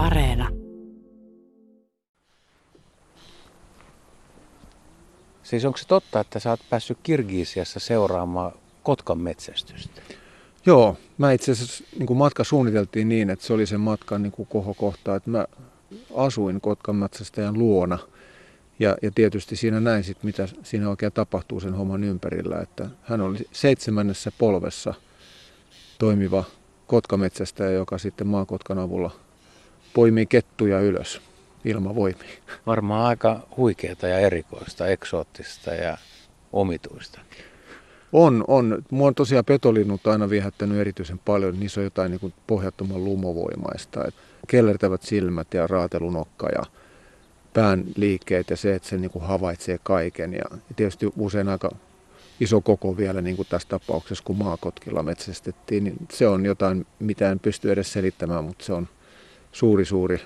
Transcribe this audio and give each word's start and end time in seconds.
Areena. 0.00 0.48
Siis 5.42 5.64
onko 5.64 5.78
se 5.78 5.86
totta, 5.86 6.20
että 6.20 6.38
sä 6.38 6.50
oot 6.50 6.60
päässyt 6.70 6.98
Kirgisiassa 7.02 7.80
seuraamaan 7.80 8.52
Kotkan 8.82 9.18
metsästystä? 9.18 10.00
Joo, 10.66 10.96
mä 11.18 11.32
itse 11.32 11.52
asiassa 11.52 11.84
niin 11.98 12.16
matka 12.16 12.44
suunniteltiin 12.44 13.08
niin, 13.08 13.30
että 13.30 13.46
se 13.46 13.52
oli 13.52 13.66
sen 13.66 13.80
matkan 13.80 14.22
niin 14.22 14.32
kohokohta, 14.48 15.16
että 15.16 15.30
mä 15.30 15.46
asuin 16.16 16.60
Kotkan 16.60 16.96
metsästäjän 16.96 17.58
luona. 17.58 17.98
Ja, 18.78 18.96
ja 19.02 19.10
tietysti 19.14 19.56
siinä 19.56 19.80
näin 19.80 20.04
sit, 20.04 20.22
mitä 20.22 20.48
siinä 20.62 20.90
oikein 20.90 21.12
tapahtuu 21.12 21.60
sen 21.60 21.74
homman 21.74 22.04
ympärillä, 22.04 22.60
että 22.60 22.88
hän 23.02 23.20
oli 23.20 23.38
seitsemännessä 23.52 24.32
polvessa 24.38 24.94
toimiva 25.98 26.44
kotkametsästäjä, 26.86 27.70
joka 27.70 27.98
sitten 27.98 28.26
maakotkan 28.26 28.78
avulla 28.78 29.10
poimii 29.94 30.26
kettuja 30.26 30.80
ylös 30.80 31.20
ilmavoimiin. 31.64 32.38
Varmaan 32.66 33.06
aika 33.06 33.40
huikeata 33.56 34.08
ja 34.08 34.18
erikoista, 34.18 34.86
eksoottista 34.86 35.74
ja 35.74 35.98
omituista. 36.52 37.20
On, 38.12 38.44
on. 38.48 38.82
Mua 38.90 39.08
on 39.08 39.14
tosiaan 39.14 39.44
petolinnut 39.44 40.06
aina 40.06 40.30
viehättänyt 40.30 40.78
erityisen 40.78 41.18
paljon. 41.18 41.60
Niissä 41.60 41.80
on 41.80 41.84
jotain 41.84 42.10
niin 42.10 42.20
kuin 42.20 42.34
pohjattoman 42.46 43.04
lumovoimaista. 43.04 44.04
Et 44.04 44.14
kellertävät 44.48 45.02
silmät 45.02 45.54
ja 45.54 45.66
raatelunokka 45.66 46.48
ja 46.48 46.62
pään 47.54 47.84
liikkeet 47.96 48.50
ja 48.50 48.56
se, 48.56 48.74
että 48.74 48.88
se 48.88 48.96
niin 48.96 49.10
kuin 49.10 49.24
havaitsee 49.24 49.78
kaiken. 49.82 50.32
Ja 50.32 50.44
tietysti 50.76 51.12
usein 51.16 51.48
aika 51.48 51.70
iso 52.40 52.60
koko 52.60 52.96
vielä 52.96 53.20
niin 53.20 53.36
kuin 53.36 53.48
tässä 53.50 53.68
tapauksessa, 53.68 54.24
kun 54.24 54.36
maakotkilla 54.36 55.02
metsästettiin. 55.02 55.84
Niin 55.84 55.96
se 56.12 56.28
on 56.28 56.44
jotain, 56.44 56.86
mitä 56.98 57.30
en 57.30 57.40
pysty 57.40 57.72
edes 57.72 57.92
selittämään, 57.92 58.44
mutta 58.44 58.64
se 58.64 58.72
on 58.72 58.88
suuri, 59.52 59.84
suuri 59.84 60.20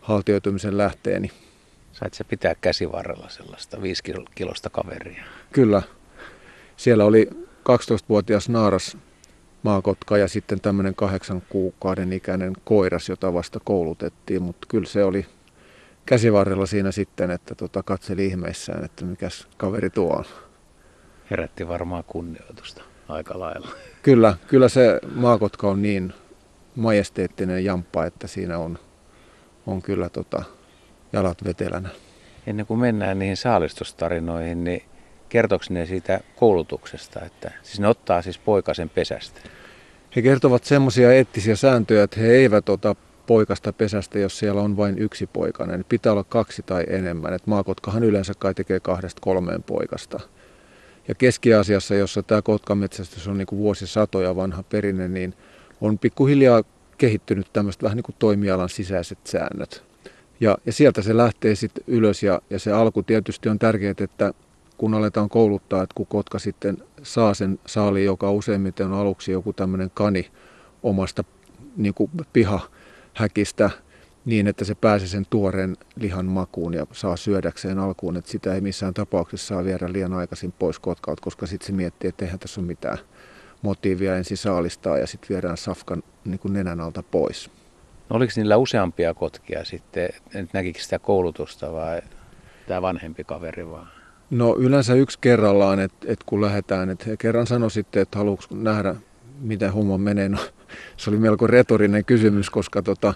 haltioitumisen 0.00 0.78
lähteeni. 0.78 1.30
Sait 1.92 2.14
se 2.14 2.24
pitää 2.24 2.54
käsivarrella 2.54 3.28
sellaista 3.28 3.82
viisi 3.82 4.02
kilosta 4.34 4.70
kaveria? 4.70 5.24
Kyllä. 5.52 5.82
Siellä 6.76 7.04
oli 7.04 7.30
12-vuotias 7.68 8.48
naaras 8.48 8.96
maakotka 9.62 10.18
ja 10.18 10.28
sitten 10.28 10.60
tämmöinen 10.60 10.94
kahdeksan 10.94 11.42
kuukauden 11.48 12.12
ikäinen 12.12 12.52
koiras, 12.64 13.08
jota 13.08 13.34
vasta 13.34 13.60
koulutettiin, 13.64 14.42
mutta 14.42 14.66
kyllä 14.70 14.86
se 14.86 15.04
oli 15.04 15.26
käsivarrella 16.06 16.66
siinä 16.66 16.92
sitten, 16.92 17.30
että 17.30 17.54
tota, 17.54 17.82
katseli 17.82 18.26
ihmeissään, 18.26 18.84
että 18.84 19.04
mikäs 19.04 19.48
kaveri 19.56 19.90
tuo 19.90 20.12
on. 20.12 20.24
Herätti 21.30 21.68
varmaan 21.68 22.04
kunnioitusta 22.06 22.82
aika 23.08 23.38
lailla. 23.38 23.68
Kyllä, 24.02 24.36
kyllä 24.46 24.68
se 24.68 25.00
maakotka 25.14 25.68
on 25.68 25.82
niin 25.82 26.12
majesteettinen 26.76 27.64
jamppa, 27.64 28.06
että 28.06 28.26
siinä 28.26 28.58
on 28.58 28.78
on 29.66 29.82
kyllä 29.82 30.08
tota, 30.08 30.42
jalat 31.12 31.44
vetelänä. 31.44 31.88
Ennen 32.46 32.66
kuin 32.66 32.80
mennään 32.80 33.18
niihin 33.18 33.36
saalistustarinoihin, 33.36 34.64
niin 34.64 34.82
kertooko 35.28 35.64
ne 35.70 35.86
siitä 35.86 36.20
koulutuksesta, 36.36 37.24
että 37.24 37.50
siis 37.62 37.80
ne 37.80 37.88
ottaa 37.88 38.22
siis 38.22 38.38
poikasen 38.38 38.88
pesästä? 38.88 39.40
He 40.16 40.22
kertovat 40.22 40.64
semmoisia 40.64 41.12
eettisiä 41.12 41.56
sääntöjä, 41.56 42.02
että 42.02 42.20
he 42.20 42.26
eivät 42.26 42.68
ota 42.68 42.96
poikasta 43.26 43.72
pesästä, 43.72 44.18
jos 44.18 44.38
siellä 44.38 44.60
on 44.60 44.76
vain 44.76 44.98
yksi 44.98 45.26
poikainen. 45.26 45.84
Pitää 45.88 46.12
olla 46.12 46.24
kaksi 46.24 46.62
tai 46.62 46.84
enemmän. 46.88 47.32
Et 47.32 47.46
maakotkahan 47.46 48.04
yleensä 48.04 48.32
kai 48.38 48.54
tekee 48.54 48.80
kahdesta 48.80 49.20
kolmeen 49.20 49.62
poikasta. 49.62 50.20
Ja 51.08 51.14
Keski-Aasiassa, 51.14 51.94
jossa 51.94 52.22
tämä 52.22 52.42
kotkametsästys 52.42 53.28
on 53.28 53.38
niin 53.38 53.46
kuin 53.46 53.58
vuosisatoja 53.58 54.36
vanha 54.36 54.62
perinne, 54.62 55.08
niin 55.08 55.34
on 55.80 55.98
pikkuhiljaa 55.98 56.62
kehittynyt 56.98 57.52
tämmöistä 57.52 57.82
vähän 57.82 57.96
niin 57.96 58.04
kuin 58.04 58.16
toimialan 58.18 58.68
sisäiset 58.68 59.18
säännöt. 59.24 59.84
Ja, 60.40 60.58
ja 60.66 60.72
sieltä 60.72 61.02
se 61.02 61.16
lähtee 61.16 61.54
sitten 61.54 61.84
ylös 61.86 62.22
ja, 62.22 62.40
ja 62.50 62.58
se 62.58 62.72
alku 62.72 63.02
tietysti 63.02 63.48
on 63.48 63.58
tärkeää, 63.58 63.94
että 63.98 64.34
kun 64.78 64.94
aletaan 64.94 65.28
kouluttaa, 65.28 65.82
että 65.82 65.94
kun 65.94 66.06
kotka 66.06 66.38
sitten 66.38 66.78
saa 67.02 67.34
sen 67.34 67.58
saali, 67.66 68.04
joka 68.04 68.30
useimmiten 68.30 68.86
on 68.86 68.92
aluksi 68.92 69.32
joku 69.32 69.52
tämmöinen 69.52 69.90
kani 69.94 70.30
omasta 70.82 71.24
niin 71.76 71.94
kuin 71.94 72.10
pihahäkistä, 72.32 73.70
niin 74.24 74.46
että 74.46 74.64
se 74.64 74.74
pääsee 74.74 75.08
sen 75.08 75.26
tuoreen 75.30 75.76
lihan 76.00 76.26
makuun 76.26 76.74
ja 76.74 76.86
saa 76.92 77.16
syödäkseen 77.16 77.78
alkuun, 77.78 78.16
että 78.16 78.30
sitä 78.30 78.54
ei 78.54 78.60
missään 78.60 78.94
tapauksessa 78.94 79.46
saa 79.46 79.64
viedä 79.64 79.92
liian 79.92 80.12
aikaisin 80.12 80.52
pois 80.52 80.78
kotkalta, 80.78 81.22
koska 81.22 81.46
sitten 81.46 81.66
se 81.66 81.72
miettii, 81.72 82.08
että 82.08 82.24
eihän 82.24 82.38
tässä 82.38 82.60
ole 82.60 82.66
mitään 82.66 82.98
motiivia 83.66 84.16
ensin 84.16 84.36
saalistaa 84.36 84.98
ja 84.98 85.06
sitten 85.06 85.28
viedään 85.28 85.56
safkan 85.56 86.02
niin 86.24 86.38
kuin 86.38 86.52
nenän 86.52 86.80
alta 86.80 87.02
pois. 87.02 87.50
No 88.08 88.16
oliko 88.16 88.32
niillä 88.36 88.56
useampia 88.56 89.14
kotkia 89.14 89.64
sitten, 89.64 90.04
että 90.34 90.50
näkikö 90.52 90.80
sitä 90.80 90.98
koulutusta 90.98 91.72
vai 91.72 92.02
tämä 92.66 92.82
vanhempi 92.82 93.24
kaveri 93.24 93.70
vaan? 93.70 93.88
No 94.30 94.56
yleensä 94.58 94.94
yksi 94.94 95.18
kerrallaan, 95.20 95.80
että, 95.80 96.06
että 96.08 96.24
kun 96.28 96.40
lähdetään, 96.40 96.90
että 96.90 97.16
kerran 97.18 97.46
sanoi 97.46 97.70
sitten, 97.70 98.02
että 98.02 98.18
haluatko 98.18 98.54
nähdä, 98.54 98.94
miten 99.40 99.72
homma 99.72 99.98
menee. 99.98 100.28
No, 100.28 100.38
se 100.96 101.10
oli 101.10 101.18
melko 101.18 101.46
retorinen 101.46 102.04
kysymys, 102.04 102.50
koska 102.50 102.82
tota, 102.82 103.14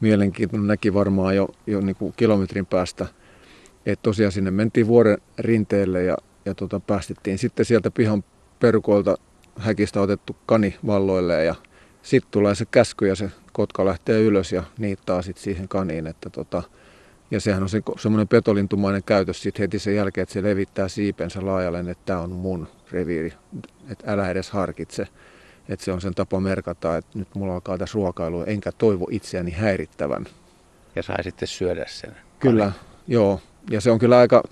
mielenkiintoinen 0.00 0.66
näki 0.66 0.94
varmaan 0.94 1.36
jo, 1.36 1.48
jo 1.66 1.80
niin 1.80 1.96
kuin 1.96 2.14
kilometrin 2.16 2.66
päästä. 2.66 3.06
Että 3.86 4.02
tosiaan 4.02 4.32
sinne 4.32 4.50
mentiin 4.50 4.86
vuoren 4.86 5.18
rinteelle 5.38 6.02
ja, 6.02 6.16
ja 6.44 6.54
tota, 6.54 6.80
päästettiin 6.80 7.38
sitten 7.38 7.64
sieltä 7.64 7.90
pihan 7.90 8.24
perukoilta 8.60 9.16
häkistä 9.60 10.00
otettu 10.00 10.36
kani 10.46 10.78
valloille 10.86 11.44
ja 11.44 11.54
sitten 12.02 12.30
tulee 12.30 12.54
se 12.54 12.64
käsky 12.70 13.06
ja 13.06 13.14
se 13.14 13.30
kotka 13.52 13.84
lähtee 13.84 14.20
ylös 14.20 14.52
ja 14.52 14.62
niittaa 14.78 15.22
sitten 15.22 15.44
siihen 15.44 15.68
kaniin. 15.68 16.06
Että 16.06 16.30
tota, 16.30 16.62
ja 17.30 17.40
sehän 17.40 17.62
on 17.62 17.68
se, 17.68 17.82
semmoinen 17.98 18.28
petolintumainen 18.28 19.02
käytös 19.06 19.42
sitten 19.42 19.62
heti 19.62 19.78
sen 19.78 19.96
jälkeen, 19.96 20.22
että 20.22 20.32
se 20.32 20.42
levittää 20.42 20.88
siipensä 20.88 21.46
laajalle, 21.46 21.80
että 21.80 22.04
tämä 22.04 22.20
on 22.20 22.30
mun 22.30 22.68
reviiri, 22.92 23.32
että 23.90 24.12
älä 24.12 24.30
edes 24.30 24.50
harkitse. 24.50 25.06
Että 25.68 25.84
se 25.84 25.92
on 25.92 26.00
sen 26.00 26.14
tapa 26.14 26.40
merkata, 26.40 26.96
että 26.96 27.18
nyt 27.18 27.28
mulla 27.34 27.54
alkaa 27.54 27.78
tässä 27.78 27.94
ruokailu, 27.94 28.42
enkä 28.42 28.72
toivo 28.72 29.08
itseäni 29.10 29.50
häirittävän. 29.50 30.26
Ja 30.96 31.02
sai 31.02 31.24
sitten 31.24 31.48
syödä 31.48 31.84
sen. 31.88 32.16
Kyllä, 32.38 32.72
joo. 33.06 33.40
Ja 33.70 33.80
se 33.80 33.90
on 33.90 33.98
kyllä 33.98 34.18
aika 34.18 34.42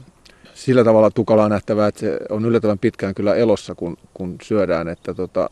sillä 0.59 0.85
tavalla 0.85 1.11
tukalaa 1.11 1.49
nähtävää, 1.49 1.89
että 1.89 2.01
se 2.01 2.19
on 2.31 2.45
yllättävän 2.45 2.79
pitkään 2.79 3.15
kyllä 3.15 3.35
elossa, 3.35 3.75
kun, 3.75 3.97
kun 4.15 4.37
syödään, 4.43 4.89
että 4.89 5.15
tota, 5.15 5.51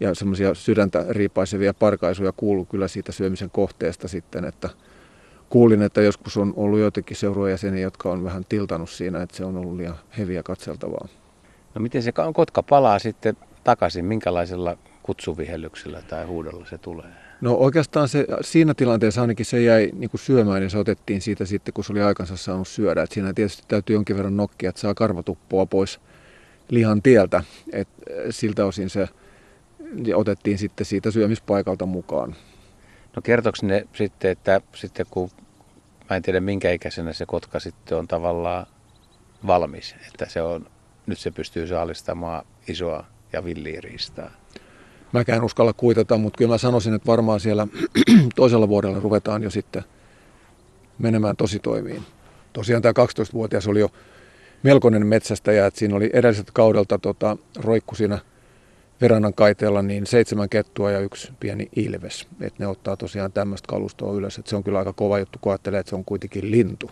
ja 0.00 0.14
semmoisia 0.14 0.54
sydäntä 0.54 1.04
riipaisevia 1.08 1.74
parkaisuja 1.74 2.32
kuuluu 2.32 2.64
kyllä 2.64 2.88
siitä 2.88 3.12
syömisen 3.12 3.50
kohteesta 3.50 4.08
sitten, 4.08 4.44
että 4.44 4.68
kuulin, 5.48 5.82
että 5.82 6.00
joskus 6.02 6.36
on 6.36 6.52
ollut 6.56 6.78
joitakin 6.78 7.16
seuruejäseniä, 7.16 7.82
jotka 7.82 8.10
on 8.10 8.24
vähän 8.24 8.44
tiltanut 8.48 8.90
siinä, 8.90 9.22
että 9.22 9.36
se 9.36 9.44
on 9.44 9.56
ollut 9.56 9.76
liian 9.76 9.94
heviä 10.18 10.42
katseltavaa. 10.42 11.08
No 11.74 11.80
miten 11.80 12.02
se 12.02 12.12
kotka 12.34 12.62
palaa 12.62 12.98
sitten 12.98 13.36
takaisin, 13.64 14.04
minkälaisella 14.04 14.78
kutsuvihellyksellä 15.02 16.02
tai 16.02 16.24
huudolla 16.24 16.66
se 16.66 16.78
tulee? 16.78 17.27
No 17.40 17.54
oikeastaan 17.54 18.08
se, 18.08 18.26
siinä 18.40 18.74
tilanteessa 18.74 19.20
ainakin 19.20 19.46
se 19.46 19.62
jäi 19.62 19.90
niin 19.94 20.10
kuin 20.10 20.20
syömään 20.20 20.62
ja 20.62 20.70
se 20.70 20.78
otettiin 20.78 21.20
siitä 21.20 21.44
sitten, 21.44 21.74
kun 21.74 21.84
se 21.84 21.92
oli 21.92 22.02
aikansa 22.02 22.36
saanut 22.36 22.68
syödä. 22.68 23.02
Et 23.02 23.12
siinä 23.12 23.32
tietysti 23.32 23.62
täytyy 23.68 23.96
jonkin 23.96 24.16
verran 24.16 24.36
nokkia, 24.36 24.68
että 24.68 24.80
saa 24.80 24.94
karvatuppoa 24.94 25.66
pois 25.66 26.00
lihan 26.68 27.02
tieltä. 27.02 27.44
Et 27.72 27.88
siltä 28.30 28.64
osin 28.64 28.90
se 28.90 29.08
otettiin 30.14 30.58
sitten 30.58 30.86
siitä 30.86 31.10
syömispaikalta 31.10 31.86
mukaan. 31.86 32.36
No 33.16 33.22
kertoiko 33.22 33.58
ne 33.62 33.86
sitten, 33.92 34.30
että 34.30 34.60
sitten 34.74 35.06
kun, 35.10 35.30
mä 36.10 36.16
en 36.16 36.22
tiedä 36.22 36.40
minkä 36.40 36.70
ikäisenä 36.72 37.12
se 37.12 37.26
kotka 37.26 37.60
sitten 37.60 37.98
on 37.98 38.08
tavallaan 38.08 38.66
valmis, 39.46 39.94
että 40.06 40.26
se 40.28 40.42
on, 40.42 40.66
nyt 41.06 41.18
se 41.18 41.30
pystyy 41.30 41.66
saalistamaan 41.66 42.46
isoa 42.68 43.04
ja 43.32 43.44
villiä 43.44 43.80
riistaa? 43.80 44.30
Mäkään 45.12 45.44
uskalla 45.44 45.72
kuitata, 45.72 46.18
mutta 46.18 46.38
kyllä 46.38 46.54
mä 46.54 46.58
sanoisin, 46.58 46.94
että 46.94 47.06
varmaan 47.06 47.40
siellä 47.40 47.66
toisella 48.36 48.68
vuodella 48.68 49.00
ruvetaan 49.00 49.42
jo 49.42 49.50
sitten 49.50 49.84
menemään 50.98 51.36
tosi 51.36 51.58
toimiin. 51.58 52.02
Tosiaan 52.52 52.82
tämä 52.82 52.92
12-vuotias 52.92 53.66
oli 53.66 53.80
jo 53.80 53.90
melkoinen 54.62 55.06
metsästäjä, 55.06 55.66
että 55.66 55.78
siinä 55.78 55.96
oli 55.96 56.10
edelliseltä 56.12 56.52
kaudelta 56.54 56.98
tota, 56.98 57.36
roikku 57.56 57.94
siinä 57.94 58.18
verannan 59.00 59.34
kaiteella 59.34 59.82
niin 59.82 60.06
seitsemän 60.06 60.48
kettua 60.48 60.90
ja 60.90 61.00
yksi 61.00 61.32
pieni 61.40 61.68
ilves. 61.76 62.26
Et 62.40 62.58
ne 62.58 62.66
ottaa 62.66 62.96
tosiaan 62.96 63.32
tämmöistä 63.32 63.66
kalustoa 63.68 64.12
ylös. 64.12 64.38
Et 64.38 64.46
se 64.46 64.56
on 64.56 64.64
kyllä 64.64 64.78
aika 64.78 64.92
kova 64.92 65.18
juttu, 65.18 65.38
kun 65.40 65.52
ajattelee, 65.52 65.80
että 65.80 65.90
se 65.90 65.96
on 65.96 66.04
kuitenkin 66.04 66.50
lintu. 66.50 66.90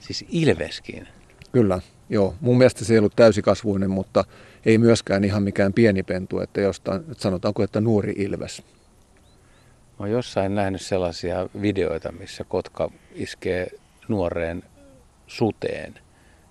Siis 0.00 0.24
ilveskin? 0.30 1.08
Kyllä, 1.52 1.80
joo. 2.08 2.34
Mun 2.40 2.58
mielestä 2.58 2.84
se 2.84 2.94
ei 2.94 2.98
ollut 2.98 3.16
täysikasvuinen, 3.16 3.90
mutta 3.90 4.24
ei 4.66 4.78
myöskään 4.78 5.24
ihan 5.24 5.42
mikään 5.42 5.72
pieni 5.72 6.02
pentu, 6.02 6.40
että 6.40 6.60
jostain, 6.60 7.00
että 7.00 7.22
sanotaanko, 7.22 7.62
että 7.62 7.80
nuori 7.80 8.14
ilves. 8.16 8.62
Mä 8.62 9.96
oon 9.98 10.10
jossain 10.10 10.54
nähnyt 10.54 10.80
sellaisia 10.80 11.48
videoita, 11.62 12.12
missä 12.12 12.44
kotka 12.44 12.90
iskee 13.14 13.66
nuoreen 14.08 14.62
suteen 15.26 15.94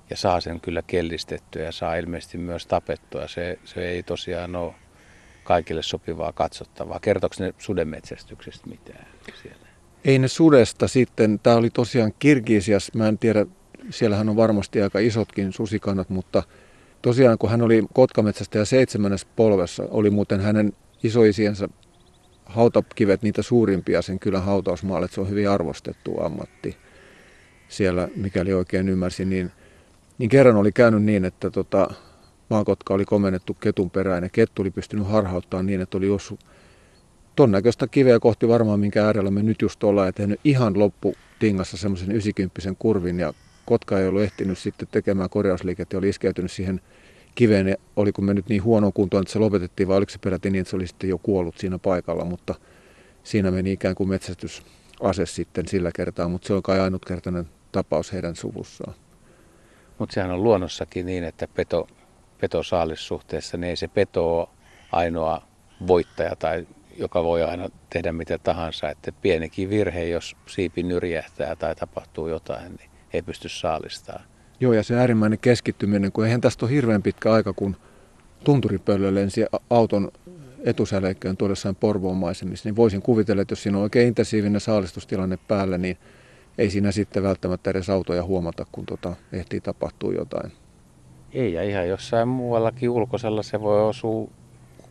ja 0.10 0.18
saa 0.18 0.42
sen 0.42 0.60
kyllä 0.60 0.82
kellistettyä 0.88 1.64
ja 1.64 1.72
saa 1.72 1.96
ilmeisesti 1.96 2.38
myös 2.38 2.68
tapettua. 2.68 3.28
Se, 3.28 3.60
se 3.64 3.90
ei 3.90 4.04
tosiaan 4.04 4.56
ole 4.56 4.74
kaikille 5.44 5.84
sopivaa 5.84 6.32
katsottavaa. 6.32 7.00
Kertooko 7.00 7.36
ne 7.40 7.54
sudenmetsästyksestä 7.58 8.68
mitään 8.68 9.08
siellä? 9.44 9.68
Ei 10.06 10.20
ne 10.20 10.28
sudesta 10.28 10.88
sitten, 10.88 11.40
tämä 11.40 11.56
oli 11.56 11.70
tosiaan 11.70 12.14
Kirgisias, 12.20 12.92
mä 12.94 13.08
en 13.08 13.18
tiedä, 13.18 13.46
siellähän 13.90 14.30
on 14.30 14.36
varmasti 14.36 14.82
aika 14.82 15.00
isotkin 15.00 15.54
susikannat, 15.54 16.10
mutta 16.10 16.44
tosiaan 17.02 17.38
kun 17.38 17.50
hän 17.50 17.62
oli 17.62 17.84
kotkametsästä 17.94 18.58
ja 18.58 18.66
seitsemännes 18.66 19.26
polvessa, 19.26 19.84
oli 19.92 20.10
muuten 20.10 20.40
hänen 20.40 20.74
isoisiensa 21.04 21.70
hautakivet 22.46 23.22
niitä 23.22 23.42
suurimpia 23.42 24.02
sen 24.02 24.20
kylän 24.20 24.44
hautausmaalle, 24.44 25.08
se 25.12 25.22
on 25.22 25.30
hyvin 25.30 25.50
arvostettu 25.50 26.22
ammatti 26.22 26.78
siellä, 27.68 28.08
mikäli 28.16 28.54
oikein 28.54 28.90
ymmärsin, 28.90 29.30
niin, 29.30 29.52
niin 30.18 30.30
kerran 30.30 30.56
oli 30.56 30.72
käynyt 30.72 31.04
niin, 31.04 31.26
että 31.26 31.50
tota, 31.50 31.90
maakotka 32.50 32.94
oli 32.94 33.06
komennettu 33.06 33.54
ketun 33.54 33.92
perään 33.92 34.24
ja 34.24 34.30
kettu 34.30 34.62
oli 34.62 34.72
pystynyt 34.72 35.08
harhauttamaan 35.08 35.66
niin, 35.66 35.82
että 35.82 35.98
oli 35.98 36.10
ossut 36.10 36.40
ton 37.36 37.52
näköistä 37.52 37.88
kiveä 37.88 38.20
kohti 38.20 38.48
varmaan, 38.48 38.80
minkä 38.80 39.06
äärellä 39.06 39.32
me 39.32 39.44
nyt 39.44 39.62
just 39.62 39.84
ollaan, 39.84 40.08
ja 40.08 40.14
tehnyt 40.14 40.40
ihan 40.44 40.80
loppu 40.80 41.14
tingassa 41.40 41.78
semmoisen 41.78 42.12
90 42.12 42.62
kurvin, 42.80 43.20
ja 43.20 43.34
kotka 43.66 44.00
ei 44.00 44.08
ollut 44.08 44.22
ehtinyt 44.22 44.58
sitten 44.58 44.88
tekemään 44.92 45.30
korjausliikettä 45.30 45.96
ja 45.96 46.00
oli 46.00 46.10
iskeytynyt 46.10 46.52
siihen 46.52 46.82
kiveen, 47.36 47.68
ja 47.68 47.76
oliko 47.96 48.22
me 48.22 48.34
nyt 48.34 48.50
niin 48.50 48.64
huono 48.64 48.92
kuntoon, 48.92 49.22
että 49.22 49.34
se 49.34 49.40
lopetettiin, 49.40 49.88
vai 49.88 49.98
oliko 49.98 50.10
se 50.10 50.18
peräti 50.18 50.50
niin, 50.50 50.62
että 50.62 50.70
se 50.70 50.76
oli 50.76 50.88
sitten 50.88 51.10
jo 51.10 51.18
kuollut 51.18 51.58
siinä 51.58 51.80
paikalla, 51.80 52.26
mutta 52.26 52.56
siinä 53.24 53.52
meni 53.52 53.72
ikään 53.72 53.96
kuin 53.96 54.10
metsästysase 54.10 55.26
sitten 55.26 55.68
sillä 55.68 55.92
kertaa, 55.96 56.28
mutta 56.28 56.48
se 56.48 56.54
on 56.54 56.64
kai 56.64 56.80
ainutkertainen 56.80 57.46
tapaus 57.72 58.14
heidän 58.14 58.36
suvussaan. 58.36 58.94
Mutta 60.00 60.14
sehän 60.14 60.32
on 60.32 60.44
luonnossakin 60.44 61.06
niin, 61.06 61.24
että 61.24 61.48
peto, 61.48 61.88
petosaalissuhteessa, 62.42 63.58
niin 63.58 63.70
ei 63.70 63.76
se 63.76 63.88
peto 63.88 64.40
ole 64.40 64.48
ainoa 64.92 65.42
voittaja 65.88 66.36
tai 66.36 66.68
joka 66.98 67.24
voi 67.24 67.44
aina 67.44 67.70
tehdä 67.90 68.12
mitä 68.12 68.38
tahansa, 68.38 68.90
että 68.90 69.12
pienikin 69.12 69.70
virhe, 69.70 70.04
jos 70.04 70.36
siipi 70.48 70.84
nyrjähtää 70.84 71.56
tai 71.56 71.76
tapahtuu 71.76 72.28
jotain, 72.28 72.76
niin 72.76 72.90
ei 73.16 73.22
pysty 73.22 73.50
saalistamaan. 73.50 74.26
Joo, 74.60 74.74
ja 74.74 74.84
se 74.84 74.96
äärimmäinen 74.96 75.40
keskittyminen, 75.40 76.12
kun 76.12 76.26
eihän 76.26 76.42
tästä 76.42 76.66
ole 76.66 76.72
hirveän 76.72 77.04
pitkä 77.04 77.34
aika, 77.34 77.54
kun 77.54 77.76
tunturipöllö 78.44 79.16
lensi 79.16 79.46
auton 79.70 80.12
etusäleikköön 80.66 81.38
tuodessaan 81.38 81.76
Porvoon 81.76 82.18
maisemissa, 82.18 82.70
niin 82.70 82.76
voisin 82.76 83.02
kuvitella, 83.02 83.42
että 83.42 83.52
jos 83.52 83.64
siinä 83.64 83.78
on 83.78 83.84
oikein 83.84 84.08
intensiivinen 84.08 84.62
saalistustilanne 84.62 85.38
päällä, 85.48 85.78
niin 85.78 85.98
ei 86.58 86.70
siinä 86.70 86.92
sitten 86.92 87.24
välttämättä 87.24 87.70
edes 87.70 87.90
autoja 87.90 88.24
huomata, 88.24 88.66
kun 88.72 88.86
tota 88.86 89.16
ehtii 89.34 89.62
tapahtua 89.62 90.14
jotain. 90.14 90.52
Ei, 91.34 91.54
ja 91.54 91.64
ihan 91.64 91.88
jossain 91.88 92.28
muuallakin 92.28 92.90
ulkosella 92.90 93.44
se 93.44 93.62
voi 93.62 93.90
osua 93.90 94.30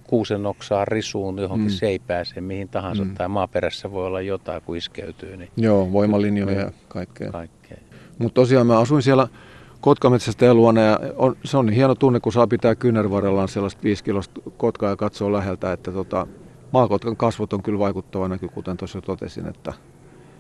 kuusen 0.07 0.47
oksaa 0.47 0.85
risuun 0.85 1.39
johonkin 1.39 1.71
mm. 1.71 1.75
seipääseen, 1.77 2.45
mihin 2.45 2.69
tahansa, 2.69 3.05
mm. 3.05 3.15
tai 3.15 3.29
maaperässä 3.29 3.93
voi 3.93 4.07
olla 4.07 4.21
jotain, 4.21 4.63
kun 4.63 4.77
iskeytyy. 4.77 5.37
Niin... 5.37 5.51
Joo, 5.57 5.93
voimalinjoja 5.93 6.61
ja 6.61 6.73
kaikkea. 6.89 7.31
kaikkea. 7.31 7.79
Mutta 8.19 8.35
tosiaan 8.35 8.67
mä 8.67 8.79
asuin 8.79 9.03
siellä 9.03 9.29
Kotkametsästä 9.85 10.55
luona 10.55 10.81
ja 10.81 10.99
on, 11.17 11.37
se 11.45 11.57
on 11.57 11.67
niin 11.67 11.75
hieno 11.75 11.95
tunne, 11.95 12.21
kun 12.21 12.33
saa 12.33 12.47
pitää 12.47 12.75
kyynärvarrellaan 12.75 13.49
sellaista 13.49 13.83
viisi 13.83 14.05
kilosta 14.05 14.41
kotkaa 14.57 14.91
ja 14.91 14.97
katsoo 14.97 15.33
läheltä, 15.33 15.73
että 15.73 15.93
tota, 15.93 16.27
maakotkan 16.73 17.17
kasvot 17.17 17.53
on 17.53 17.63
kyllä 17.63 17.79
vaikuttava 17.79 18.29
näky, 18.29 18.49
kuten 18.49 18.77
tuossa 18.77 19.01
totesin, 19.01 19.47
että 19.47 19.73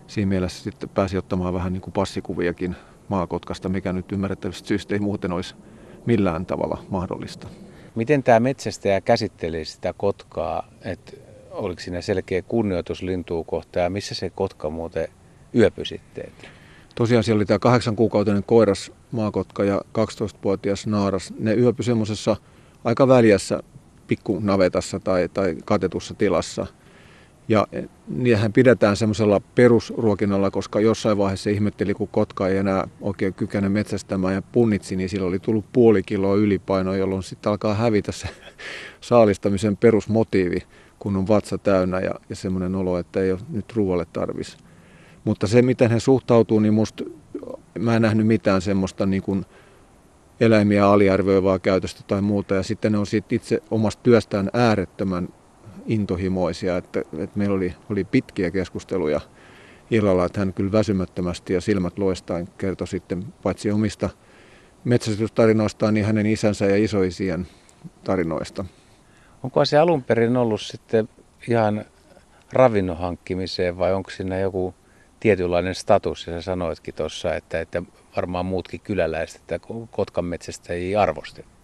siinä 0.06 0.29
mielessä 0.29 0.62
sitten 0.62 0.88
pääsi 0.88 1.19
ottamaan 1.19 1.55
vähän 1.55 1.73
niin 1.73 1.81
kuin 1.81 1.93
passikuviakin 1.93 2.76
maakotkasta, 3.09 3.69
mikä 3.69 3.93
nyt 3.93 4.12
ymmärrettävistä 4.12 4.69
syystä 4.69 4.94
ei 4.94 5.00
muuten 5.00 5.32
olisi 5.32 5.55
millään 6.06 6.47
tavalla 6.47 6.79
mahdollista. 6.91 7.49
Miten 7.94 8.23
tämä 8.23 8.41
metsästäjä 8.41 9.00
käsitteli 9.00 9.65
sitä 9.65 9.94
kotkaa, 9.97 10.69
että 10.85 11.12
oliko 11.50 11.81
siinä 11.81 12.00
selkeä 12.00 12.43
kunnioitus 12.43 13.03
lintua 13.03 13.44
kohtaan 13.44 13.85
ja 13.85 13.91
missä 13.91 14.15
se 14.15 14.31
kotka 14.31 14.70
muuten 14.70 15.09
yöpyi 15.55 15.87
sitten? 15.87 16.25
Tosiaan 16.94 17.25
siellä 17.25 17.38
oli 17.38 17.46
tämä 17.46 17.58
kahdeksan 17.58 17.96
kuukautinen 17.96 18.44
koiras 18.44 18.93
maakotka 19.12 19.64
ja 19.64 19.81
12-vuotias 19.99 20.87
naaras. 20.87 21.32
Ne 21.38 21.55
yöpyi 21.55 21.85
semmoisessa 21.85 22.37
aika 22.85 23.08
väljässä 23.08 23.62
pikkunavetassa 24.06 25.00
tai, 25.00 25.29
tai 25.29 25.56
katetussa 25.64 26.14
tilassa– 26.14 26.67
ja 27.49 27.67
niitähän 28.08 28.52
pidetään 28.52 28.96
semmoisella 28.96 29.41
perusruokinnalla, 29.41 30.50
koska 30.50 30.81
jossain 30.81 31.19
vaiheessa 31.19 31.50
ihmetteli, 31.50 31.94
kun 31.94 32.08
kotka 32.08 32.49
ei 32.49 32.56
enää 32.56 32.88
oikein 33.00 33.35
kykene 33.35 33.69
metsästämään 33.69 34.35
ja 34.35 34.43
punnitsi, 34.43 34.96
niin 34.96 35.08
sillä 35.08 35.26
oli 35.26 35.38
tullut 35.38 35.64
puoli 35.73 36.02
kiloa 36.02 36.37
ylipainoa, 36.37 36.96
jolloin 36.96 37.23
sitten 37.23 37.50
alkaa 37.50 37.75
hävitä 37.75 38.12
se 38.12 38.29
saalistamisen 39.00 39.76
perusmotiivi, 39.76 40.58
kun 40.99 41.17
on 41.17 41.29
vatsa 41.29 41.58
täynnä 41.58 42.00
ja, 42.00 42.14
ja 42.29 42.37
semmoinen 42.37 42.75
olo, 42.75 42.99
että 42.99 43.20
ei 43.20 43.32
ole 43.32 43.41
nyt 43.49 43.73
ruoalle 43.73 44.06
tarvis. 44.12 44.56
Mutta 45.25 45.47
se, 45.47 45.62
miten 45.62 45.91
he 45.91 46.00
suhtautuu, 46.00 46.61
niin 46.61 46.75
musta 46.75 47.05
mä 47.79 47.97
en 47.97 48.03
nähnyt 48.03 48.26
mitään 48.26 48.62
semmoista 48.62 49.06
niin 49.06 49.23
kuin 49.23 49.44
eläimiä 50.41 50.88
aliarvioivaa 50.88 51.59
käytöstä 51.59 52.00
tai 52.06 52.23
muuta. 52.23 52.55
Ja 52.55 52.62
sitten 52.62 52.93
ne 52.93 52.99
on 52.99 53.06
siitä 53.06 53.29
itse 53.31 53.62
omasta 53.71 54.03
työstään 54.03 54.50
äärettömän 54.53 55.29
intohimoisia, 55.87 56.76
että, 56.76 57.00
että 57.00 57.38
meillä 57.38 57.56
oli, 57.56 57.75
oli 57.91 58.05
pitkiä 58.05 58.50
keskusteluja 58.50 59.21
illalla, 59.91 60.25
että 60.25 60.41
hän 60.41 60.53
kyllä 60.53 60.73
väsymättömästi 60.73 61.53
ja 61.53 61.61
silmät 61.61 61.99
loistain 61.99 62.49
kertoi 62.59 62.87
sitten 62.87 63.25
paitsi 63.43 63.70
omista 63.70 64.11
metsästystarinoistaan, 64.85 65.94
niin 65.94 66.06
hänen 66.06 66.27
isänsä 66.27 66.67
ja 66.67 66.77
isoisien 66.77 67.47
tarinoista. 68.05 68.65
Onko 69.43 69.65
se 69.65 69.79
alun 69.79 70.03
perin 70.03 70.37
ollut 70.37 70.61
sitten 70.61 71.09
ihan 71.49 71.85
ravinnon 72.53 72.97
hankkimiseen 72.97 73.79
vai 73.79 73.94
onko 73.94 74.11
siinä 74.11 74.38
joku 74.38 74.75
tietynlainen 75.20 75.75
status, 75.75 76.26
ja 76.26 76.32
sä 76.32 76.43
sanoitkin 76.43 76.94
tuossa, 76.94 77.34
että, 77.34 77.61
että 77.61 77.82
varmaan 78.16 78.46
muutkin 78.46 78.81
kyläläiset, 78.81 79.40
että 79.40 79.58
Kotkan 79.90 80.25
metsästä 80.25 80.72
ei 80.72 80.96
arvostettu. 80.96 81.55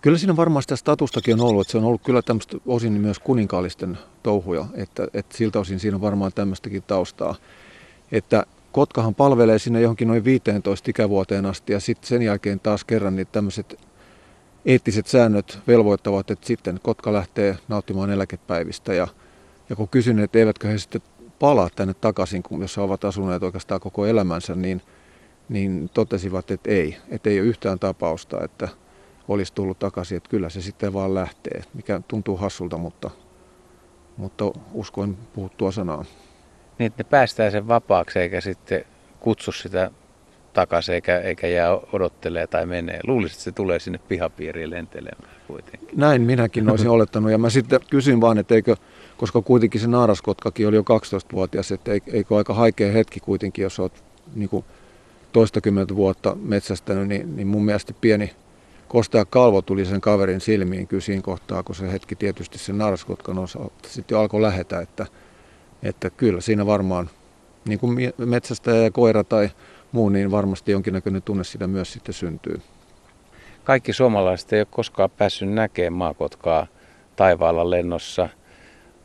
Kyllä 0.00 0.18
siinä 0.18 0.36
varmaan 0.36 0.62
sitä 0.62 0.76
statustakin 0.76 1.34
on 1.34 1.48
ollut, 1.48 1.60
että 1.60 1.72
se 1.72 1.78
on 1.78 1.84
ollut 1.84 2.02
kyllä 2.04 2.22
tämmöistä 2.22 2.56
osin 2.66 2.92
myös 2.92 3.18
kuninkaallisten 3.18 3.98
touhuja, 4.22 4.66
että, 4.74 5.08
että 5.14 5.36
siltä 5.36 5.58
osin 5.58 5.80
siinä 5.80 5.94
on 5.94 6.00
varmaan 6.00 6.32
tämmöistäkin 6.34 6.82
taustaa. 6.82 7.34
Että 8.12 8.46
Kotkahan 8.72 9.14
palvelee 9.14 9.58
sinne 9.58 9.80
johonkin 9.80 10.08
noin 10.08 10.24
15 10.24 10.90
ikävuoteen 10.90 11.46
asti 11.46 11.72
ja 11.72 11.80
sitten 11.80 12.08
sen 12.08 12.22
jälkeen 12.22 12.60
taas 12.60 12.84
kerran 12.84 13.16
niin 13.16 13.26
tämmöiset 13.32 13.80
eettiset 14.64 15.06
säännöt 15.06 15.58
velvoittavat, 15.66 16.30
että 16.30 16.46
sitten 16.46 16.80
Kotka 16.82 17.12
lähtee 17.12 17.58
nauttimaan 17.68 18.10
eläkepäivistä 18.10 18.94
ja, 18.94 19.08
ja 19.68 19.76
kun 19.76 19.88
kysyn, 19.88 20.18
että 20.18 20.38
eivätkö 20.38 20.68
he 20.68 20.78
sitten 20.78 21.02
palaa 21.38 21.68
tänne 21.76 21.94
takaisin, 21.94 22.42
kun 22.42 22.60
jos 22.60 22.78
ovat 22.78 23.04
asuneet 23.04 23.42
oikeastaan 23.42 23.80
koko 23.80 24.06
elämänsä, 24.06 24.54
niin, 24.54 24.82
niin 25.48 25.90
totesivat, 25.94 26.50
että 26.50 26.70
ei, 26.70 26.96
että 27.08 27.30
ei 27.30 27.40
ole 27.40 27.48
yhtään 27.48 27.78
tapausta, 27.78 28.44
että– 28.44 28.68
olisi 29.28 29.54
tullut 29.54 29.78
takaisin, 29.78 30.16
että 30.16 30.30
kyllä 30.30 30.48
se 30.48 30.62
sitten 30.62 30.92
vaan 30.92 31.14
lähtee, 31.14 31.62
mikä 31.74 32.00
tuntuu 32.08 32.36
hassulta, 32.36 32.78
mutta, 32.78 33.10
mutta 34.16 34.44
uskoin 34.72 35.16
puhuttua 35.32 35.72
sanaa. 35.72 36.04
Niin, 36.78 36.86
että 36.86 37.02
ne 37.02 37.08
päästään 37.10 37.52
sen 37.52 37.68
vapaaksi 37.68 38.18
eikä 38.18 38.40
sitten 38.40 38.84
kutsu 39.20 39.52
sitä 39.52 39.90
takaisin 40.58 40.94
eikä, 40.94 41.18
eikä 41.18 41.46
jää 41.46 41.78
odottelee 41.92 42.46
tai 42.46 42.66
menee. 42.66 43.00
Luulisin, 43.06 43.34
että 43.34 43.44
se 43.44 43.52
tulee 43.52 43.78
sinne 43.78 44.00
pihapiiriin 44.08 44.70
lentelemään 44.70 45.34
kuitenkin. 45.46 45.88
Näin 45.96 46.22
minäkin 46.22 46.70
olisin 46.70 46.90
olettanut 46.90 47.30
ja 47.30 47.38
mä 47.38 47.50
sitten 47.50 47.80
kysyin 47.90 48.20
vaan, 48.20 48.38
että 48.38 48.54
eikö, 48.54 48.76
koska 49.16 49.42
kuitenkin 49.42 49.80
se 49.80 49.86
naaraskotkakin 49.86 50.68
oli 50.68 50.76
jo 50.76 50.82
12-vuotias, 50.82 51.72
että 51.72 51.92
eikö 51.92 52.36
aika 52.36 52.54
haikea 52.54 52.92
hetki 52.92 53.20
kuitenkin, 53.20 53.62
jos 53.62 53.80
olet 53.80 54.04
niin 54.34 54.48
kuin 54.48 54.64
toistakymmentä 55.32 55.96
vuotta 55.96 56.36
metsästänyt, 56.40 57.08
niin, 57.08 57.36
niin 57.36 57.46
mun 57.46 57.64
mielestä 57.64 57.94
pieni 58.00 58.30
kostea 58.88 59.24
kalvo 59.24 59.62
tuli 59.62 59.84
sen 59.84 60.00
kaverin 60.00 60.40
silmiin 60.40 60.86
kyllä 60.86 61.00
siinä 61.00 61.22
kohtaa, 61.22 61.62
kun 61.62 61.74
se 61.74 61.92
hetki 61.92 62.16
tietysti 62.16 62.58
sen 62.58 62.78
narskotkan 62.78 63.38
osalta 63.38 63.88
sitten 63.88 64.16
jo 64.16 64.20
alkoi 64.20 64.42
lähetä, 64.42 64.80
että, 64.80 65.06
että 65.82 66.10
kyllä 66.10 66.40
siinä 66.40 66.66
varmaan, 66.66 67.10
niin 67.68 67.78
kuin 67.78 68.12
metsästä 68.18 68.70
ja 68.70 68.90
koira 68.90 69.24
tai 69.24 69.50
muu, 69.92 70.08
niin 70.08 70.30
varmasti 70.30 70.72
jonkinnäköinen 70.72 71.22
tunne 71.22 71.44
sitä 71.44 71.66
myös 71.66 71.92
sitten 71.92 72.14
syntyy. 72.14 72.60
Kaikki 73.64 73.92
suomalaiset 73.92 74.52
ei 74.52 74.60
ole 74.60 74.66
koskaan 74.70 75.10
päässyt 75.10 75.52
näkemään 75.52 75.92
maakotkaa 75.92 76.66
taivaalla 77.16 77.70
lennossa, 77.70 78.28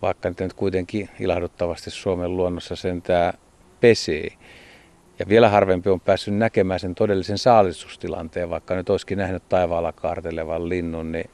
vaikka 0.01 0.29
nyt 0.39 0.53
kuitenkin 0.53 1.09
ilahduttavasti 1.19 1.89
Suomen 1.89 2.37
luonnossa 2.37 2.75
sentää 2.75 3.33
pesii. 3.81 4.37
Ja 5.19 5.25
vielä 5.29 5.49
harvempi 5.49 5.89
on 5.89 5.99
päässyt 5.99 6.33
näkemään 6.33 6.79
sen 6.79 6.95
todellisen 6.95 7.37
saalistustilanteen, 7.37 8.49
vaikka 8.49 8.75
nyt 8.75 8.89
olisikin 8.89 9.17
nähnyt 9.17 9.49
taivaalla 9.49 9.91
kaartelevan 9.91 10.69
linnun, 10.69 11.11
niin 11.11 11.29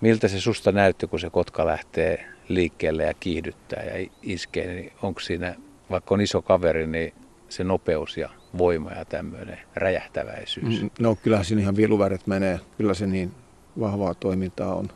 miltä 0.00 0.28
se 0.28 0.40
susta 0.40 0.72
näytti, 0.72 1.06
kun 1.06 1.20
se 1.20 1.30
kotka 1.30 1.66
lähtee 1.66 2.26
liikkeelle 2.48 3.04
ja 3.04 3.14
kiihdyttää 3.14 3.84
ja 3.84 4.08
iskee, 4.22 4.74
niin 4.74 4.92
onko 5.02 5.20
siinä, 5.20 5.54
vaikka 5.90 6.14
on 6.14 6.20
iso 6.20 6.42
kaveri, 6.42 6.86
niin 6.86 7.14
se 7.48 7.64
nopeus 7.64 8.16
ja 8.16 8.30
voima 8.58 8.90
ja 8.90 9.04
tämmöinen 9.04 9.58
räjähtäväisyys? 9.74 10.82
Mm, 10.82 10.90
no 10.98 11.16
kyllähän 11.22 11.44
siinä 11.44 11.62
ihan 11.62 11.76
viluväret 11.76 12.26
menee, 12.26 12.60
kyllä 12.76 12.94
se 12.94 13.06
niin 13.06 13.32
vahvaa 13.80 14.14
toimintaa 14.14 14.74
on. 14.74 14.88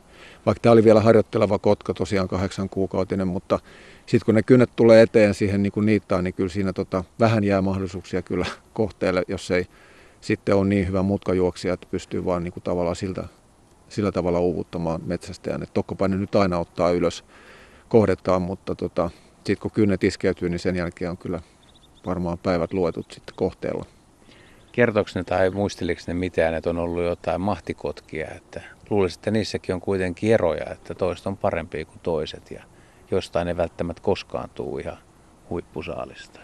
vaikka 0.47 0.63
tämä 0.63 0.73
oli 0.73 0.85
vielä 0.85 1.01
harjoitteleva 1.01 1.59
kotka, 1.59 1.95
tosiaan 1.95 2.29
kahdeksan 2.29 2.69
kuukautinen, 2.69 3.29
mutta 3.29 3.59
sitten 4.07 4.25
kun 4.27 4.35
ne 4.35 4.43
kynnet 4.43 4.71
tulee 4.77 5.03
eteen 5.03 5.35
siihen 5.35 5.63
niin 5.63 5.73
kuin 5.73 5.87
niittaan, 5.87 6.25
niin 6.25 6.35
kyllä 6.35 6.49
siinä 6.49 6.73
tota, 6.73 7.05
vähän 7.21 7.45
jää 7.45 7.63
mahdollisuuksia 7.63 8.23
kyllä 8.23 8.47
kohteelle, 8.73 9.23
jos 9.29 9.51
ei 9.51 9.67
sitten 10.21 10.55
ole 10.55 10.69
niin 10.69 10.89
hyvä 10.89 11.03
mutkajuoksija, 11.03 11.75
että 11.75 11.87
pystyy 11.91 12.25
vaan 12.25 12.45
niin 12.45 12.53
kuin 12.53 12.65
tavallaan 12.65 12.97
siltä, 12.97 13.25
sillä 13.89 14.13
tavalla 14.13 14.41
uuvuttamaan 14.41 15.01
metsästäjän. 15.07 15.67
Tokkopa 15.75 16.09
ne 16.09 16.17
nyt 16.17 16.35
aina 16.35 16.59
ottaa 16.59 16.91
ylös 16.91 17.25
kohdettaan, 17.89 18.43
mutta 18.43 18.75
tota, 18.75 19.11
sitten 19.37 19.59
kun 19.63 19.71
kynnet 19.71 20.05
iskeytyy, 20.05 20.49
niin 20.49 20.59
sen 20.59 20.77
jälkeen 20.77 21.11
on 21.11 21.19
kyllä 21.19 21.41
varmaan 22.07 22.39
päivät 22.39 22.73
luetut 22.73 23.13
sitten 23.13 23.35
kohteella. 23.37 23.85
Kertoiko 24.73 25.11
ne 25.15 25.25
tai 25.25 25.51
muisteliko 25.51 26.01
ne 26.07 26.15
mitään, 26.15 26.55
että 26.55 26.71
on 26.71 26.79
ollut 26.79 27.03
jotain 27.03 27.41
mahtikotkia, 27.41 28.29
että 28.37 28.61
luulisin, 28.91 29.19
että 29.19 29.31
niissäkin 29.31 29.75
on 29.75 29.81
kuitenkin 29.81 30.33
eroja, 30.33 30.71
että 30.71 30.95
toiset 30.95 31.27
on 31.27 31.37
parempia 31.37 31.85
kuin 31.85 32.01
toiset 32.03 32.51
ja 32.51 32.63
jostain 33.11 33.47
ne 33.47 33.57
välttämättä 33.57 34.03
koskaan 34.03 34.51
tuu 34.51 34.79
ihan 34.79 34.99
huippusaalista. 35.51 36.41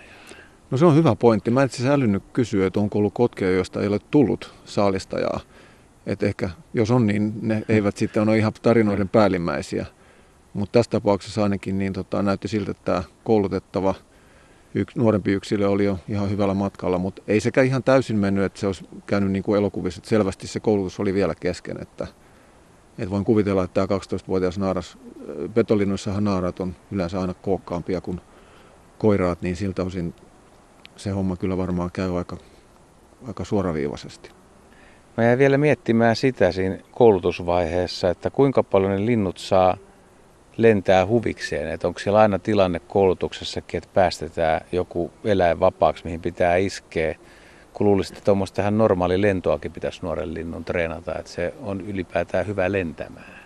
No 0.70 0.78
se 0.78 0.84
on 0.86 0.96
hyvä 0.96 1.14
pointti. 1.14 1.50
Mä 1.50 1.62
en 1.62 1.66
itse 1.66 1.88
älynyt 1.88 2.22
kysyä, 2.32 2.66
että 2.66 2.80
onko 2.80 2.98
ollut 2.98 3.14
kotkeja, 3.14 3.50
joista 3.50 3.80
ei 3.80 3.88
ole 3.88 3.98
tullut 4.10 4.54
saalistajaa. 4.64 5.40
Että 6.06 6.26
ehkä 6.26 6.50
jos 6.75 6.90
on, 6.90 7.06
niin 7.06 7.32
ne 7.42 7.62
eivät 7.68 7.96
sitten 7.96 8.22
ole 8.22 8.38
ihan 8.38 8.52
tarinoiden 8.62 9.08
päällimmäisiä. 9.08 9.86
Mutta 10.52 10.72
tässä 10.72 10.90
tapauksessa 10.90 11.42
ainakin 11.42 11.78
niin 11.78 11.92
tota, 11.92 12.22
näytti 12.22 12.48
siltä, 12.48 12.70
että 12.70 12.84
tämä 12.84 13.02
koulutettava 13.25 13.94
yksi, 14.76 14.99
nuorempi 14.99 15.33
yksilö 15.33 15.68
oli 15.68 15.85
jo 15.85 15.99
ihan 16.09 16.30
hyvällä 16.30 16.54
matkalla, 16.54 16.99
mutta 16.99 17.23
ei 17.28 17.40
sekä 17.40 17.62
ihan 17.62 17.83
täysin 17.83 18.16
mennyt, 18.16 18.45
että 18.45 18.61
se 18.61 18.66
olisi 18.66 18.88
käynyt 19.06 19.30
niin 19.30 19.42
kuin 19.42 19.59
elokuvissa. 19.59 19.99
Että 19.99 20.09
selvästi 20.09 20.47
se 20.47 20.61
koulutus 20.61 21.00
oli 21.00 21.14
vielä 21.14 21.35
kesken, 21.35 21.83
että, 21.83 22.06
että 22.99 23.11
voin 23.11 23.25
kuvitella, 23.25 23.64
että 23.64 23.87
tämä 23.87 23.99
12-vuotias 23.99 24.59
naaras, 24.59 24.99
petolinnoissahan 25.54 26.25
naarat 26.25 26.61
on 26.61 26.76
yleensä 26.92 27.21
aina 27.21 27.35
kookkaampia 27.35 28.00
kuin 28.00 28.21
koiraat, 28.99 29.42
niin 29.42 29.56
siltä 29.56 29.83
osin 29.83 30.14
se 30.97 31.11
homma 31.11 31.37
kyllä 31.37 31.56
varmaan 31.56 31.90
käy 31.92 32.18
aika, 32.18 32.37
aika 33.26 33.45
suoraviivaisesti. 33.45 34.30
Mä 35.16 35.25
jäin 35.25 35.38
vielä 35.38 35.59
miettimään 35.59 36.16
sitä 36.16 36.52
siinä 36.52 36.78
koulutusvaiheessa, 36.92 38.11
että 38.11 38.30
kuinka 38.30 38.62
paljon 38.62 38.92
ne 38.92 39.06
linnut 39.06 39.38
saa 39.38 39.76
lentää 40.56 41.06
huvikseen. 41.06 41.70
Että 41.70 41.88
onko 41.88 42.00
siellä 42.00 42.18
aina 42.18 42.38
tilanne 42.38 42.80
koulutuksessakin, 42.80 43.78
että 43.78 43.90
päästetään 43.94 44.60
joku 44.72 45.10
eläin 45.25 45.60
vapaaksi, 45.60 46.04
mihin 46.04 46.20
pitää 46.20 46.56
iskeä. 46.56 47.14
Kun 47.72 47.86
luulisin, 47.86 48.16
että 48.16 48.25
tuommoista 48.25 48.62
ihan 48.62 48.78
normaali 48.78 49.22
lentoakin 49.22 49.72
pitäisi 49.72 50.00
nuoren 50.02 50.34
linnun 50.34 50.64
treenata, 50.64 51.18
että 51.18 51.30
se 51.30 51.54
on 51.62 51.80
ylipäätään 51.80 52.46
hyvä 52.46 52.72
lentämään. 52.72 53.36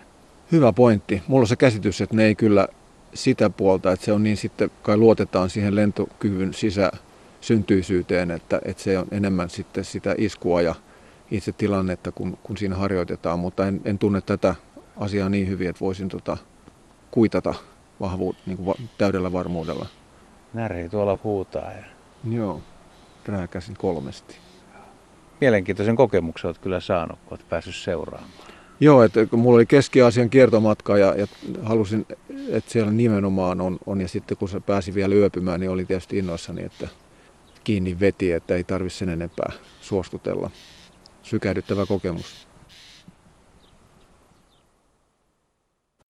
Hyvä 0.53 0.73
pointti. 0.73 1.23
Mulla 1.27 1.43
on 1.43 1.47
se 1.47 1.57
käsitys, 1.57 2.01
että 2.01 2.17
ne 2.17 2.25
ei 2.25 2.35
kyllä 2.35 2.69
sitä 3.15 3.51
puolta, 3.51 3.93
että 3.93 4.05
se 4.05 4.13
on 4.13 4.23
niin 4.23 4.37
sitten, 4.37 4.71
kai 4.83 4.97
luotetaan 4.97 5.51
siihen 5.51 5.77
lentokyvyn 5.77 6.55
sisä 6.55 6.93
syntyisyyteen, 7.41 8.31
että, 8.31 8.61
että 8.65 8.83
se 8.83 8.99
on 8.99 9.07
enemmän 9.11 9.51
sitten 9.51 9.85
sitä 9.85 10.15
iskua 10.19 10.63
ja 10.63 10.75
itse 11.31 11.53
tilannetta, 11.53 12.13
kun, 12.13 12.39
kun 12.43 12.57
siinä 12.57 12.77
harjoitetaan, 12.77 13.39
mutta 13.39 13.67
en, 13.67 13.81
en 13.85 13.99
tunne 13.99 14.21
tätä 14.21 14.55
asiaa 14.97 15.29
niin 15.29 15.49
hyvin, 15.49 15.69
että 15.69 15.81
voisin 15.81 16.09
tota, 16.09 16.37
kuitata 17.11 17.55
vahvuut, 18.01 18.37
niin 18.47 18.57
kuin 18.57 18.67
va, 18.67 18.75
täydellä 18.99 19.33
varmuudella. 19.33 19.87
Näri 20.55 20.89
tuolla 20.89 21.19
huutaa. 21.25 21.73
Ja... 21.73 21.85
Joo, 22.31 22.61
rääkäsin 23.27 23.77
kolmesti. 23.77 24.37
Mielenkiintoisen 25.41 25.97
kokemuksen 25.97 26.49
olet 26.49 26.59
kyllä 26.59 26.81
saanut, 26.81 27.19
kun 27.19 27.31
olet 27.31 27.49
päässyt 27.49 27.75
seuraamaan. 27.75 28.33
Joo, 28.81 29.03
että 29.03 29.27
kun 29.27 29.39
mulla 29.39 29.57
oli 29.57 29.67
Keski-Aasian 29.67 30.31
kiertomatka 30.31 30.99
ja, 30.99 31.15
ja 31.15 31.27
halusin, 31.63 32.07
että 32.49 32.71
siellä 32.71 32.93
nimenomaan 32.93 33.61
on, 33.61 33.79
on, 33.87 34.01
ja 34.01 34.09
sitten 34.09 34.37
kun 34.37 34.49
se 34.49 34.61
pääsi 34.61 34.95
vielä 34.95 35.15
yöpymään, 35.15 35.61
niin 35.61 35.71
oli 35.71 35.85
tietysti 35.85 36.19
innoissani, 36.19 36.65
että 36.65 36.89
kiinni 37.65 38.01
veti, 38.01 38.33
että 38.33 38.55
ei 38.55 38.65
tarvitse 38.65 38.99
sen 38.99 39.09
enempää 39.09 39.53
suostutella. 39.81 40.51
Sykähdyttävä 41.23 41.87
kokemus. 41.87 42.49